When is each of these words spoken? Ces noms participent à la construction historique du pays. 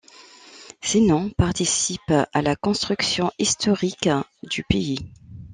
Ces 0.81 0.99
noms 0.99 1.29
participent 1.29 2.11
à 2.33 2.41
la 2.41 2.55
construction 2.55 3.31
historique 3.37 4.09
du 4.41 4.63
pays. 4.63 5.11